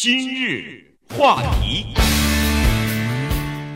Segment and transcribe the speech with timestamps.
[0.00, 1.84] 今日话题，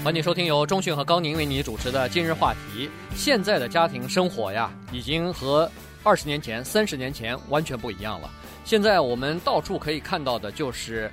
[0.04, 2.88] 欢迎收听由中讯和高宁为你主持的今日话题。
[3.17, 5.69] 现在的家庭生活呀，已经和
[6.05, 8.30] 二十年前、三十年前完全不一样了。
[8.64, 11.11] 现在我们到处可以看到的就是，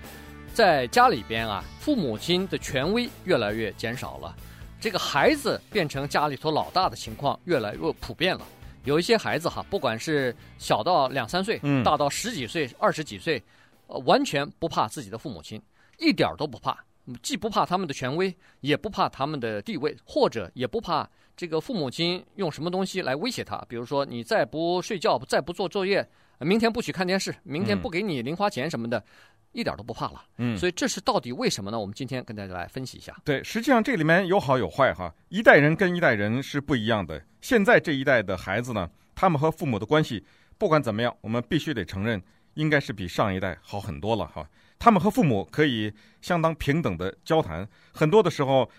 [0.54, 4.36] 在家里边啊，父母亲的权威越来越减少了，
[4.80, 8.46] 这个孩子变成家里头老大的情况越来越普遍了。
[8.84, 13.42] 有一些孩子哈，不管是小到两三岁，嗯，大到十几岁、二十几岁，
[13.90, 15.62] 呃，完全不怕自己的父母亲，
[15.98, 16.78] 一点都不怕，
[17.22, 26.08] 既不怕他们的权威，也不怕他们的地位，或者也不怕这个父母亲用什么东西来威胁他，比如说你再不睡觉，再不做作业，
[26.40, 28.98] 明天不许看电视，明天不给你零花钱什么的。
[29.00, 29.04] 嗯
[29.52, 31.80] 一点都不怕了，嗯，所以这是到底为什么呢？
[31.80, 33.20] 我们今天跟大家来分析一下。
[33.26, 37.20] 对，实际上这里面有好有坏哈，一代人跟一代人是不一样的。
[37.42, 40.24] 现在这一代的孩子呢，他们和父母的关系，
[40.60, 42.22] 不管怎么样，我们必须得承认，
[42.60, 44.46] 应该是比上一代好很多了哈。
[44.78, 45.92] 他们和父母可以
[46.22, 48.70] 相当平等的交谈，很多的时候，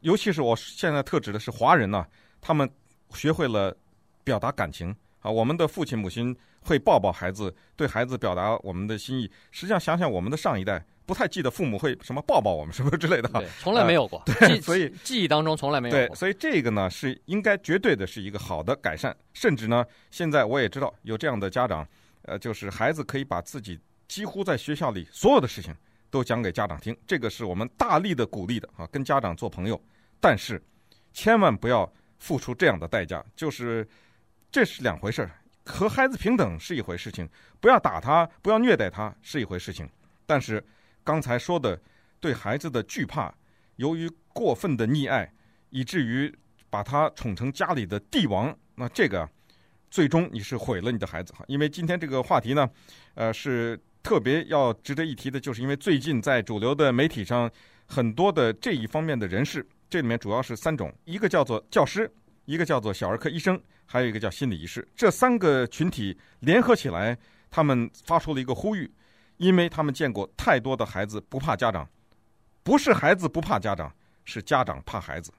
[0.00, 2.06] 尤其是我现在特指的是华人呢，
[2.40, 2.68] 他们
[3.10, 3.76] 学会了
[4.22, 4.94] 表达感情。
[5.20, 9.30] 啊，我们的父亲母亲会抱抱孩子，对孩子表达我们的心意。
[9.50, 14.22] 实际上，想想我们的上一代，不太记得父母会什么抱抱我们什么之类的，对，从来没有过。
[14.26, 16.06] 呃、对， 所以记忆当中从来没有过。
[16.08, 19.16] 对，所以这个呢是应该绝对的是一个好的改善。
[19.32, 21.88] 甚至呢，现在我也知道有这样的家长，
[22.24, 25.74] 呃，就是孩子可以把自己几乎在学校里所有的事情
[26.10, 29.80] 都讲给家长听，这个是我们大力的鼓励的啊，跟家长做朋友。
[30.20, 30.62] 但是
[31.12, 33.88] 千万不要付出这样的代价，就是。
[34.54, 35.32] 这是两回事儿，
[35.64, 37.28] 和孩子平等是一回事情，
[37.60, 39.90] 不要打他，不要虐待他是一回事情。
[40.26, 40.64] 但是
[41.02, 41.76] 刚才说的
[42.20, 43.34] 对孩子的惧怕，
[43.74, 45.28] 由于过分的溺爱，
[45.70, 46.32] 以至于
[46.70, 49.28] 把他宠成家里的帝王，那这个
[49.94, 51.44] 最终你是毁了你的孩子哈。
[51.46, 52.68] 因为今天这个话题呢，
[53.14, 57.48] 呃，是特别要值得一提的，就是因为最近在主流的媒体上，
[57.86, 62.10] 很多的这一方面的人士，这里面主要是三种，一个叫做教师。
[62.46, 67.16] 一个叫做小儿科医生，还有一个叫心理医师，这三个群体联合起来，
[67.50, 68.92] 他们发出了一个呼吁，
[69.38, 71.88] 因为他们见过太多的孩子不怕家长，
[72.62, 73.90] 不是孩子不怕家长，
[74.26, 75.32] 是家长怕孩子。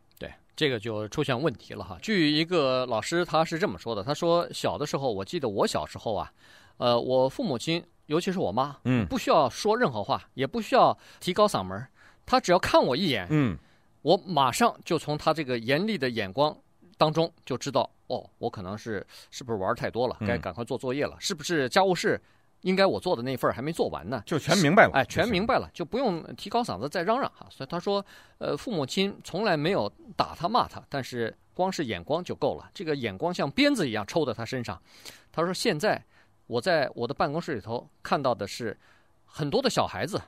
[0.55, 1.97] 对，这个就出现问题了哈。
[2.01, 6.31] 据一个老师他是这么说的，他说小的时候，我记得我小时候啊，
[6.77, 11.85] 呃，我父母亲，尤其是我妈，嗯，不需要说任何话，也不需要提高嗓门，
[12.25, 13.57] 他只要看我一眼，嗯，
[14.01, 16.55] 我马上就从他这个严厉的眼光。
[16.97, 22.17] 当中就知道哦，我可能是是不是玩太多了，该赶快做作业了，嗯、是不是家务事
[22.65, 24.23] 应该我做的那份还没做完呢？
[24.25, 27.45] 就全明白了，哎，全明白了，就不用提高嗓子再嚷嚷哈。
[27.51, 28.03] 所以他说，
[28.39, 29.87] 呃，父母亲从来没有
[30.17, 34.81] 打他骂他，但是光是眼光就够了，这个眼光像鞭子一样抽在他身上。
[35.31, 36.03] 他说，现在
[36.47, 38.75] 我在我的办公室里头看到的是
[39.25, 40.19] 很多的小孩子，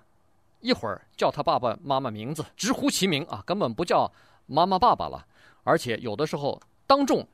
[0.60, 4.12] 一会儿叫他爸爸妈妈名字，直呼其名啊，根本不叫
[4.46, 5.26] 妈妈爸爸了。
[5.64, 7.28] 而且有的时候当众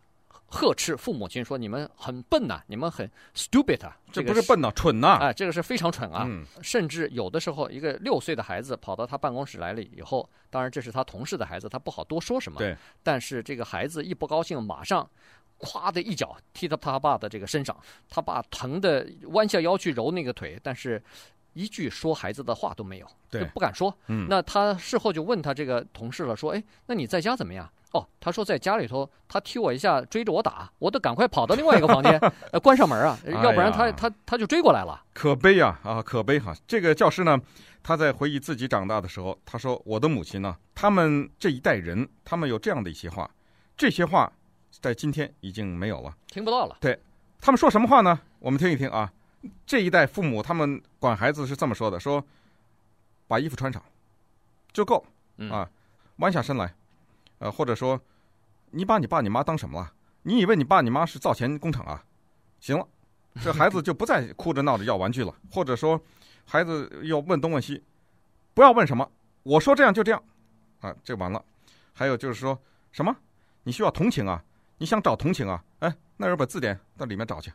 [0.53, 5.17] 呵斥父母亲说：“你们很笨呐，你们很 stupid 啊，这不是笨呐，蠢呐！
[5.19, 6.29] 哎，这个是非常蠢啊！
[6.61, 12.59] 甚至有的时候，一个六岁的孩子跑到他办公室来了以后，当然这是他同事的孩子，他不好多说什么。
[12.59, 15.09] 对，但是这个孩子一不高兴，马上
[15.59, 17.75] 咵的一脚踢到他爸的这个身上，
[18.07, 21.01] 他爸疼的弯下腰去揉那个腿，但是
[21.53, 23.91] 一句说孩子的话都没有，就，不敢说。
[24.05, 32.19] 嗯，那他事后就问他这个同事了，说：“哎，那你在家怎么样？”哦，他说在家里头，他踢我一下，追着我打，我得赶快跑到另外一个房间，
[32.51, 34.99] 呃，关上门啊，要不然他、哎、他他就追过来了。
[35.13, 36.55] 可悲呀，啊，可悲哈！
[36.67, 37.39] 这个教师呢，
[37.83, 43.29] 他在回忆自己长大的时候，他说：“我的母亲呢，他们这一代人，他们有这样的一些话，
[43.77, 44.31] 这些话
[44.81, 46.75] 在今天已经没有了，听不到了。
[46.81, 46.99] 对，
[47.39, 48.19] 他们说什么话呢？
[48.39, 49.11] 我们听一听啊。
[49.67, 52.25] 这一代父母他们管孩子是这么说的：说，
[53.27, 53.83] 把衣服穿上，
[54.71, 55.05] 就够
[55.51, 55.69] 啊，
[56.15, 56.73] 弯下身来。”
[57.43, 57.99] 呃，或者说，
[58.71, 59.91] 你把你爸你妈当什么了？
[60.21, 62.01] 你以为你爸你妈是造钱工厂啊？
[62.61, 62.87] 行了，
[63.43, 65.35] 这孩子就不再哭着闹着要玩具了。
[65.51, 66.01] 或者说，
[66.45, 67.83] 孩子要问东问西，
[68.53, 69.11] 不要问什么，
[69.43, 70.23] 我说这样就这样，
[70.79, 71.43] 啊，这完了。
[71.91, 72.57] 还有就是说
[72.93, 73.13] 什么，
[73.63, 74.41] 你需要同情啊？
[74.77, 75.61] 你想找同情啊？
[75.79, 77.51] 哎，那有本字典到里面找去。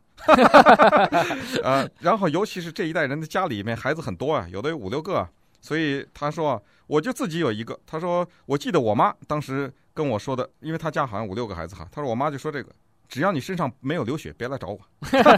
[1.65, 5.31] 呃，然后尤其是这一代人的家里面孩子很多啊，有的有五六个啊。
[5.61, 7.79] 所以他说，我就自己有一个。
[7.85, 11.85] 他说，我记得我妈当时跟我说的，因为他家好像五六个孩子哈。
[11.91, 12.71] 他说，我妈就说这个，
[13.09, 14.79] 只要你身上没有流血，别来找我。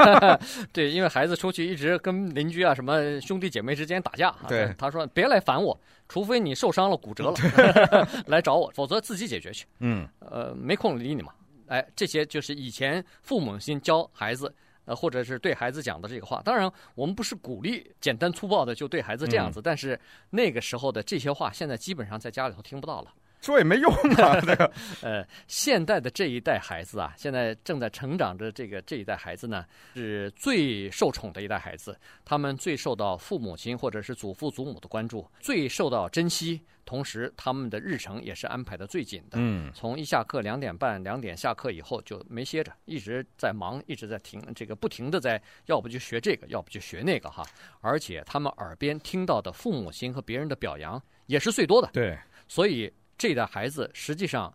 [0.70, 4.36] 对，因为孩子出去一直跟邻居啊、什么兄弟姐妹之间打架。
[4.46, 5.80] 对，他说别来烦我，
[6.10, 7.34] 除非你受伤了、骨折了
[8.28, 9.64] 来找我，否则自己解决去。
[9.78, 11.32] 嗯，呃，没空理你嘛。
[11.68, 14.54] 哎，这些就是以前父母亲教孩子。
[14.86, 16.40] 呃，或者是对孩子讲的这个话。
[16.42, 23.12] 当然，我们不是鼓励简单粗暴的就对孩子这样子，嗯、但是那个时候的这些话，现在基本上在家里头听不到了。
[23.40, 24.70] 说也没用啊， 这个
[25.02, 29.64] 呃，现代的这一代孩子啊，现在正在成长着，这个这一代孩子呢，
[29.94, 39.38] 是最受宠的一代孩子，他们最受到父母亲或者是祖父祖母的关注，最受到珍惜，同时他们的日程也是安排的最紧的。
[39.40, 47.42] 嗯，从一下课两点半两点下课以后就没歇着，一直在忙，一直在停，这个不停的在，要不就学这个，要不就学那个哈，
[47.80, 51.88] 而且他们耳边听到的父母亲和别人的表扬也是最多的。
[51.92, 52.92] 对，所以。
[53.20, 54.50] 这一代孩子实际上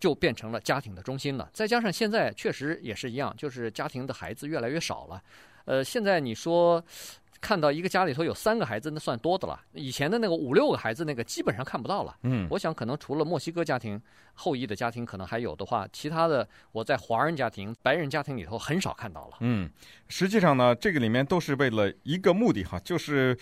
[0.00, 1.48] 就变成了家庭的中心了。
[1.52, 5.22] 再加上现在确实也是一样，就是家庭的孩子越来越少了。
[5.66, 6.84] 呃，现在你说
[7.40, 9.60] 看到一个家里头有三个孩子，那算多的了。
[9.72, 12.16] 以前的那个五六个孩子，那个基本上看不到了。
[12.22, 14.02] 嗯，我想可能除了墨西哥家庭
[14.34, 19.36] 后裔的家庭可能还有的话，其他的我在华人家庭、白人家庭里头很少看到了。
[19.42, 19.70] 嗯，
[20.08, 23.38] 实际上呢，这个里面都是为了一个目的哈，就是。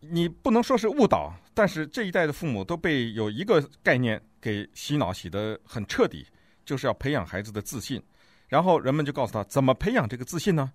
[0.00, 6.26] 你不能说是误导，但是这一代的父母都被有一个概念给洗脑洗得很彻底，
[6.64, 8.02] 就是要培养孩子的自信。
[8.46, 10.72] 然后人们就告诉他，怎么培养这个自信呢？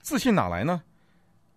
[0.00, 0.82] 自信哪来呢？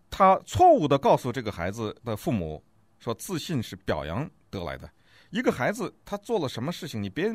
[0.09, 2.63] 他错误地告诉这个孩子的父母
[2.99, 4.89] 说，自信是表扬得来的。
[5.29, 7.31] 一个孩子他做了什么事情，你别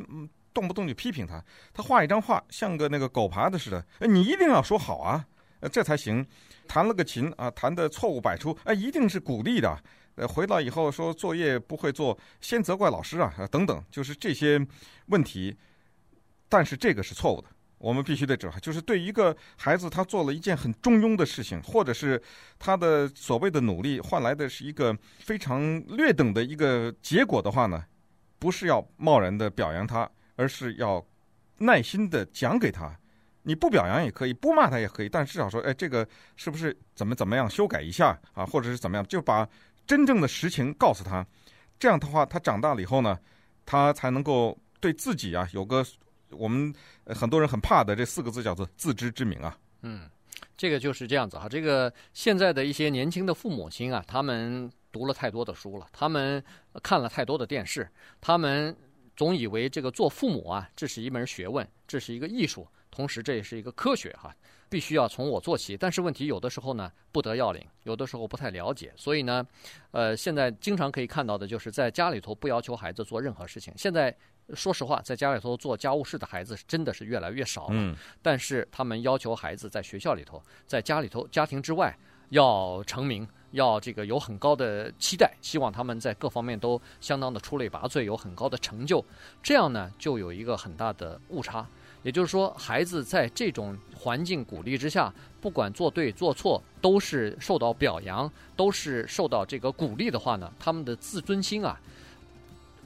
[0.52, 1.42] 动不动就批评他。
[1.72, 5.26] 他画一张画像个那个狗爬的似的，你一定要说好啊，
[5.60, 6.26] 呃这才行。
[6.66, 9.82] 弹了个琴啊，弹的错误百出，哎，一定是鼓励的。
[10.16, 14.60] 呃，回来以后说作业不会做，先责怪老师啊，等等，就是这些
[15.06, 15.56] 问题。
[16.48, 22.20] 但是这个是错误的，我们必须得知道，就是对一个孩子，他做了一件很中庸的事情，或者是
[22.58, 27.84] 他的所谓的努力换来的是一个非常劣等的一个结果的话呢，
[28.38, 31.06] 不是要贸然的表扬他，而是要
[31.58, 32.98] 耐心的讲给他。
[33.48, 36.06] 你不表扬也可以，不骂他也可以，但至少说，哎，这个
[36.36, 39.48] 是不是怎么怎么样修改一下啊，或者是怎么样，就把
[39.86, 41.26] 真正的实情告诉他。
[41.78, 43.18] 这样的话，他长大了以后呢，
[43.64, 45.82] 他才能够对自己啊有个
[46.28, 46.70] 我们
[47.06, 49.58] 很多人很怕的这四个字叫做自知之明啊。
[49.80, 50.02] 嗯，
[50.54, 51.48] 这个就是这样子哈。
[51.48, 56.44] 这个现在的一些年轻的父母亲啊，他们读了太多的书了，他们
[56.82, 57.88] 看了太多的电视，
[58.20, 58.76] 他们
[59.16, 62.68] 总以为这个做父母啊，这是一门学问，这是一个艺术。
[62.98, 64.34] 同时，这也是一个科学哈，
[64.68, 65.76] 必须要从我做起。
[65.76, 68.92] 但是问题有的时候呢，不得要领，有的时候不太了解。
[68.96, 69.46] 所以呢，
[69.92, 73.72] 呃，现在经常可以看到的就是在家里头不要求孩子做任何事情。
[73.76, 74.12] 现在
[74.52, 77.74] 说实话，在家里头做家务事的孩子真的是越来越少了。
[77.74, 77.96] 嗯。
[78.20, 81.96] 但是他们要求孩子在学校里头，在家里头、家庭之外
[82.30, 89.04] 要成名，要这个有很高的期待，希望他们在各方面都相当的出类拔萃，有很高的成就。
[89.40, 91.64] 这样呢，就有一个很大的误差。
[92.02, 101.78] 也就是说，孩子在这种环境鼓励之下，不管做对做错，都是受到表扬，都是受到这个鼓励的话呢，他们的自尊心啊，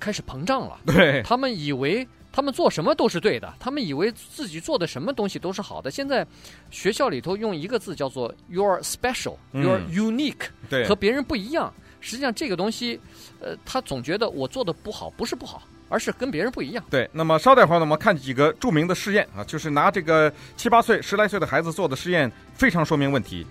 [0.01, 0.81] 开始膨胀了。
[0.87, 5.91] 对，他们以为他们做什么都是对的，他们以为自己做的什么东西都是好的。
[5.91, 6.27] 现在
[6.71, 11.73] 学校里头用一个字叫做 “you're special”，“you're unique”，对，和别人不一样。
[12.01, 12.99] 实际上，这个东西，
[13.41, 15.63] 呃，他总觉得我做的不好，不是不好。
[15.93, 16.83] 而是跟别人不一样。
[16.89, 23.47] 对，那么稍待会儿呢，我们看几个著名的试验啊，就是拿这个七八岁、十来岁的孩子做的试验，非常说明问题。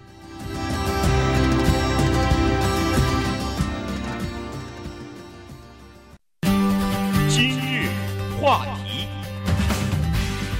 [7.29, 7.87] 今日
[8.41, 9.05] 话题，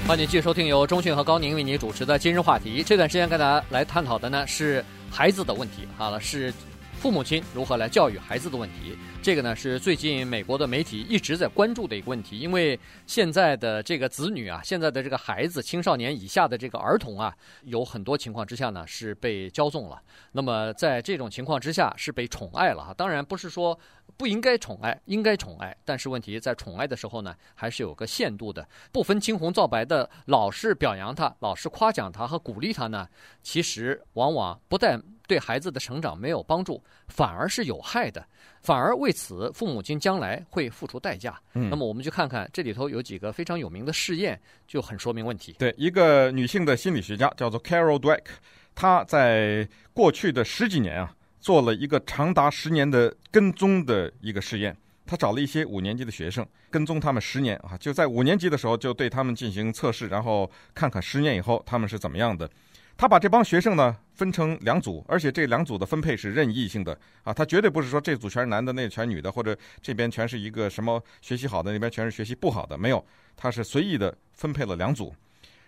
[0.08, 2.84] 欢迎继续收听由中讯和高宁为您主持的今日话题。
[2.84, 6.54] 这段时间跟大家来探讨的呢是孩子的问题，好了，是
[7.02, 8.96] 父母亲如何来教育孩子的问题。
[9.24, 20.00] 这个呢是最近美国的媒体一直在关注的一个问题，因为现在的这个子女啊，现在的这个孩子，青少年以下的这个儿童啊，有很多情况之下呢是被骄纵了。
[20.34, 22.94] 那么在这种情况之下是被宠爱了哈。
[22.94, 23.78] 当然不是说
[24.22, 33.08] 不应该宠爱，应该宠爱，但是问题在宠爱的时候呢，还是有个限度的，不分青红皂白的老是表扬他，老是夸奖他和鼓励他呢，
[33.42, 38.24] 其实往往不但对孩子的成长没有帮助，反而是有害的。
[38.62, 41.42] 反而为此，父母亲将来会付出代价。
[41.56, 45.56] 嗯，那么我们去看看这里头有几个非常有名的试验，就很说明问题。
[45.58, 48.26] 对，一个女性的心理学家叫做 Carol Dweck，
[48.76, 51.12] 她在过去的十几年啊，
[51.42, 54.78] 做了一个长达十年的跟踪的一个试验。
[55.04, 62.50] 他找了一些五年级的学生，跟踪他们十年啊，就在五年级的时候就对他们进行测试，然后看看十年以后他们是怎么样的。
[62.96, 73.04] 他把这帮学生呢分成两组，而且这两组的分配是任意性的啊，他绝对不是说这组全是男的，那全女的，或者这边全是一个什么学习好的，那边全是学习不好的，没有，
[73.36, 75.14] 他是随意的分配了两组，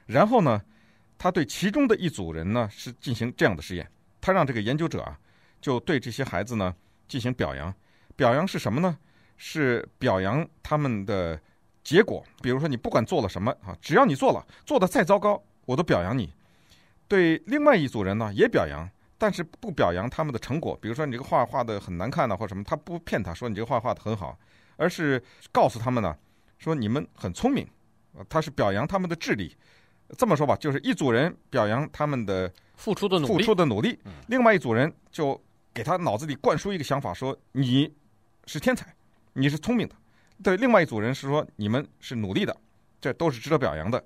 [0.06, 0.62] 然后呢，
[1.18, 3.90] 他对其中的一组人呢是进行这样的实验，
[4.22, 5.20] 他让这个研究者啊
[5.64, 6.76] 就对这些孩子呢
[7.08, 7.74] 进行表扬，
[8.18, 8.98] 表扬是什么呢？
[9.38, 11.40] 是表扬他们的
[11.84, 16.32] 结果，比如说你不管做了什么啊，只要你做了，做得再糟糕，我都表扬你。
[17.08, 24.38] 对另外一组人呢也表扬，但是不表扬他们的成果，比如说你这个画画的很难看呢，或者什么，他不骗他说你这个画画的很好，
[24.76, 26.14] 而是告诉他们呢
[26.58, 27.66] 说你们很聪明，
[28.28, 29.56] 他是表扬他们的智力。
[30.18, 35.42] 这么说吧，就是一组人表扬他们的付出的努力，付出的努力，另外一组人就
[35.74, 37.92] 给他脑子里灌输一个想法，说你
[38.46, 38.94] 是天才，
[39.34, 39.96] 你是聪明的。
[40.44, 42.56] 对，另外一组人是说你们是努力的，
[43.02, 44.04] 这都是值得表扬的。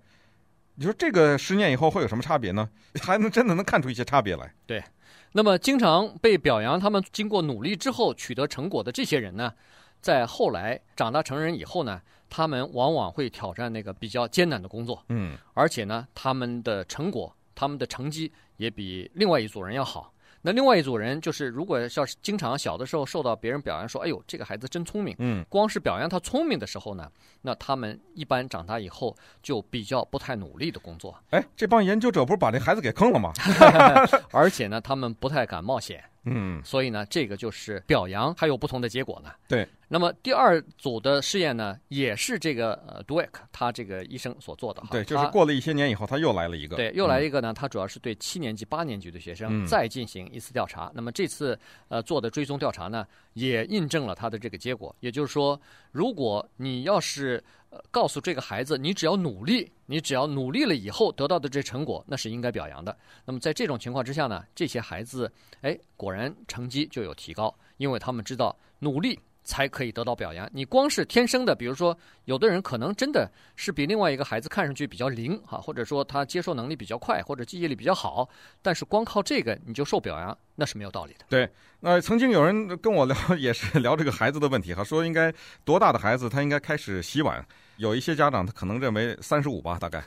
[0.76, 2.70] 你说这个十年以后会有什么差别呢？
[3.02, 4.54] 还能真的能看出一些差别来？
[4.66, 4.84] 对，
[5.32, 9.52] 那么经常被表扬，他们经过努力之后取得成果的这些人呢，
[10.00, 20.14] 在后来长大成人以后呢，他们往往会挑战那个比较艰难的工作，嗯，而且呢，他们的成果、他们的成绩也比另外一组人要好。
[20.42, 31.18] 那另外一组人就是，如果要是经常小的时候受到别人表扬说：“哎呦，这个孩子真聪明。”嗯，光是表扬他聪明的时候呢，那他们一般长大以后就比较不太努力的工作。
[31.32, 33.34] 哎，这帮研究者不是把这孩子给坑了吗？
[34.32, 36.04] 而且呢，他们不太敢冒险。
[36.26, 39.32] 嗯，所以呢，这个就是表扬还有不同的结果呢。
[39.48, 39.68] 对。
[39.90, 44.90] 那么第二组的试验呢，也是这个呃 Dweck 他这个医生所做的哈。
[44.92, 46.76] 对，就是过了一些年以后，他又来了一个。
[46.76, 50.88] 对，又来一个呢，他主要是对七年级、八年级的学生再进行一次调查。
[50.88, 54.94] 嗯、那么这次呃做的追踪调查呢，也印证了他的这个结果。
[55.00, 55.60] 也就是说，
[55.94, 62.98] 如果你要是呃告诉这个孩子，你只要努力，你只要努力了以后得到的这成果，那是应该表扬的。
[63.24, 69.18] 那么在这种情况之下呢，这些孩子哎果然成绩就有提高，因为他们知道努力。
[69.48, 70.48] 才可以得到表扬。
[70.52, 78.28] 你光是天生的，比如说，有的人可能真的是比另外一个孩子看上去比较灵哈，或者说他接受能力比较快，或者记忆力比较好，
[78.62, 81.26] 但是光靠这个你就受表扬，那是没有道理的。
[81.30, 81.50] 对，
[81.80, 87.44] 那曾经有人跟我聊，也是聊这个孩子的问题哈，说应该多大的孩子他应该开始洗碗？
[87.78, 90.04] 有一些家长他可能认为三十五吧，大概，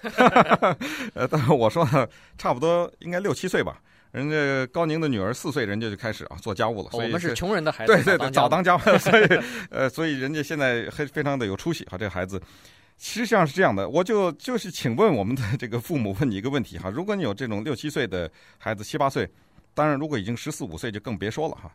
[1.14, 1.86] 呃，但是我说，
[2.36, 3.80] 差不多应该六七岁吧。
[4.12, 6.90] 人家高宁的女儿四岁，人家就开始啊做家务了。
[6.90, 9.24] 所以我们是穷人的孩子，对对对，早当家务，所以
[9.70, 11.96] 呃，所以人家现在非非常的有出息哈。
[11.96, 12.40] 这个孩子，
[12.98, 19.30] 实际上是这样的，我就就是请问我们的这个父母，问你一个问题哈：如果你有这种六七岁的孩子，七八岁，
[19.74, 21.72] 当然如果已经十四五岁就更别说了哈。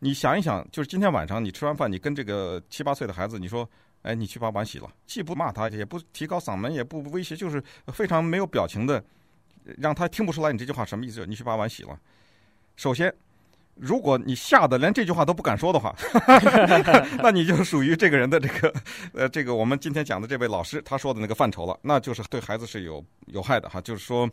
[0.00, 3.68] 你想一想，就是今天晚上你吃完饭，你跟这个七八岁的孩子，你说，
[4.02, 9.02] 哎，你去把碗洗了，既不骂他，也不提高嗓门，也不威胁，就是非常没有表情的。
[9.76, 11.26] 让他听不出来你这句话什么意思？
[11.26, 11.98] 你去把碗洗了。
[12.76, 13.12] 首先，
[13.74, 15.94] 如果你吓得连这句话都不敢说的话，
[17.22, 18.72] 那你就属于这个人的这个
[19.12, 23.80] 呃，这个我们今天讲的这位老师他说的那个范畴了，那就是对孩子是有有害的哈。
[23.80, 24.28] 就是说，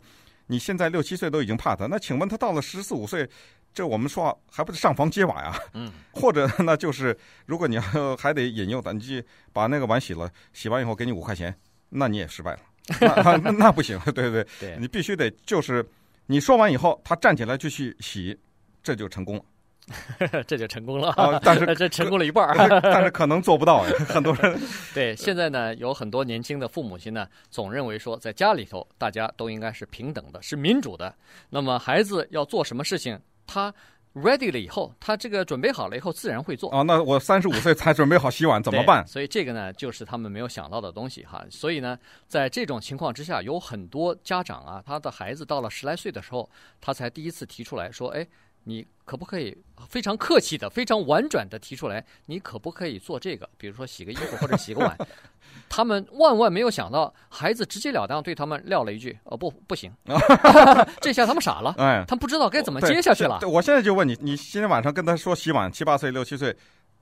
[0.46, 3.28] 你现在六七岁都已经怕他，那请问他到了十四五岁，
[3.74, 5.56] 这我们说话还不是上房揭瓦呀？
[5.74, 5.92] 嗯。
[6.12, 7.16] 或者那就是，
[7.46, 11.56] 如果你要还得引诱他，你去把那个碗洗了，洗完以后给你五块钱，
[11.90, 12.60] 那你也失败了。
[13.00, 15.84] 那那 那不行， 对对对，你必须得就是
[16.26, 18.38] 你说完以后，他站起来就去洗，
[18.82, 21.10] 这就成功了， 这就成功了。
[21.10, 24.58] 啊，但是这成功了一半，但是可能做不到，很多人。
[24.94, 31.14] 对，现在呢，有很多年轻的父母亲呢，总认为说，在家里头大家都应该是平等的，是民主的。
[31.50, 33.72] 那么孩子要做什么事情，他。
[34.16, 36.70] Ready 了以后，他这个准备好了以后，自然会做。
[36.70, 39.06] 啊，那我三十五岁才准备好洗碗，怎么办？
[39.06, 41.44] 所以这个呢，就是他们没有想到的东西哈。
[41.50, 46.48] 所以呢，在这种情况之下，有很多家长啊，他的孩子到了十来岁的时候，
[46.80, 48.26] 他才第一次提出来说：“哎。”
[48.68, 49.56] 你可不可以
[49.88, 52.04] 非常客气的、非常婉转的提出来？
[52.26, 53.48] 你可不可以做这个？
[53.56, 54.98] 比如说洗个衣服或者洗个碗。
[55.68, 59.92] 他们万万没有想到，孩子直截了当对他们撂了一句：“哦，不，不行。
[61.00, 63.38] ”这下他们傻了，哎，他不知道该怎么接下去了。
[63.48, 66.54] 我现在就问你，你今天晚上跟他说洗碗，七八岁、六七岁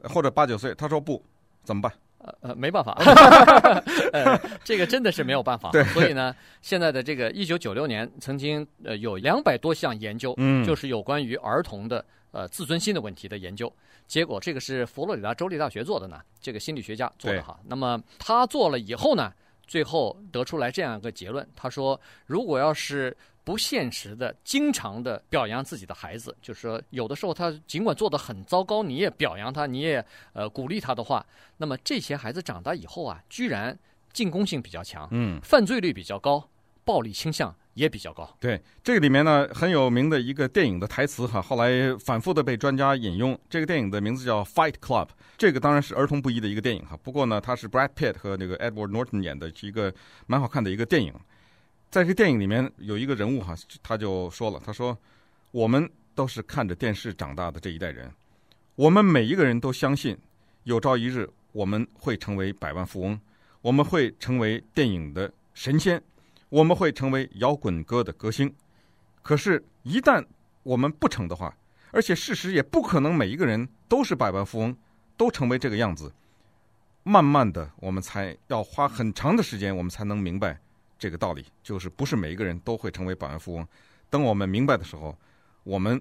[0.03, 1.25] 或者八九岁，他说不，
[1.65, 1.91] 怎么办？
[2.25, 2.95] 呃呃，没办法，
[4.13, 5.71] 呃，这个真的是没有办法。
[5.71, 13.71] 对，所以呢，现在的这个一九九六年曾经呃有两百多项研究，嗯，就是有关于儿童的呃自尊心的问题的研究。
[14.07, 17.59] 结果这个是佛罗里达州立大学做的呢，这个心理学家做的哈。
[17.67, 19.33] 那么他做了以后呢，
[19.67, 31.25] 最后得出来这样一个结论，他说，如果要是不现实的、经常的表扬自己的孩子，就是说，有的时候他尽管做得很糟糕，你也表扬他，你也呃鼓励他的话，
[31.59, 33.79] 那么这些孩子长大以后啊，居然
[34.15, 36.49] 进攻性比较强，嗯，犯罪率比较高，
[36.85, 38.35] 暴力倾向也比较高。
[38.41, 43.39] 对，这个里面呢很有名的一个电影的台词哈，后来反复的被专家引用。
[43.51, 46.97] 这个电影的名字叫《Fight Club》，这个当然是儿童不宜的一个电影哈。
[46.97, 49.93] 不过呢，它是 Brad Pitt 和那个 Edward Norton 演的，是一个
[50.27, 51.13] 蛮好看的一个电影。
[51.95, 54.99] 在这电影里面有一个人物哈，他就说了，他说
[55.53, 58.13] ：“我们都是看着电视长大的这一代人，
[58.75, 60.19] 我们每一个人都相信，
[60.65, 63.21] 有朝一日我们会成为百万富翁，
[63.63, 66.03] 我们会成为电影的神仙，
[66.49, 68.53] 我们会成为摇滚歌的歌星。
[69.23, 70.27] 可是，一旦
[70.65, 71.57] 我们不成的话，
[71.93, 74.77] 而且事实也不可能每一个人都是百万富翁，
[75.17, 76.13] 都成为这个样子。
[77.05, 80.59] 慢慢的，我们才要花很长的时间，我们才能明白
[81.05, 83.69] 这个道理，就是不是每一个人都会成为百万富翁。
[84.09, 85.15] 等我们明白的时候，
[85.63, 86.01] 我们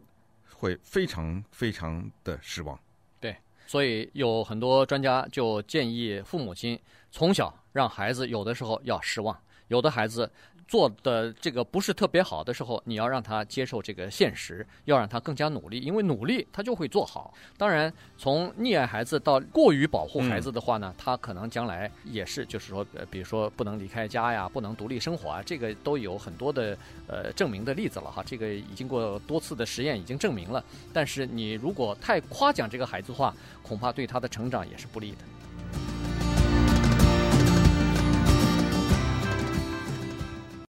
[0.56, 2.80] 会非常非常的失望。
[3.20, 3.36] 对，
[3.68, 6.80] 所以有很多专家就建议父母亲
[7.12, 10.30] 从小让孩子有的时候要失望，有的孩子。
[10.66, 17.34] 做的这个不是特别好的时候，你要让他接受这个现实，要让他更加努力，因为努力他就会做好。
[17.58, 26.76] 当然，从溺爱孩子到过于保护孩子的话呢，他可能将来也是，就是说，比如说不能离开家呀，不能独立生活啊，这个都有很多的
[27.08, 28.24] 呃证明的例子了哈。
[28.26, 30.64] 这个已经过多次的实验已经证明了。
[30.94, 35.18] 但是你如果太夸奖这个孩子的话，恐怕对他的成长也是不利的。